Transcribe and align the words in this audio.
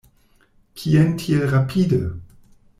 Kien 0.79 1.13
tiel 1.19 1.45
rapide? 1.53 2.03